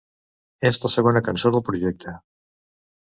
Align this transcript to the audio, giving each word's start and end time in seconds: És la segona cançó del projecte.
És 0.69 0.79
la 0.85 0.89
segona 0.95 1.23
cançó 1.27 1.53
del 1.57 1.65
projecte. 1.69 2.19